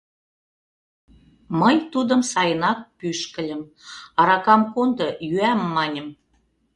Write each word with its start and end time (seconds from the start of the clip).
Мый 1.59 1.75
тудым 1.91 2.21
сайынак 2.31 2.79
пӱшкыльым: 2.97 3.61
аракам 4.19 4.61
кондо, 4.73 5.07
йӱам 5.29 5.61
маньым. 5.75 6.07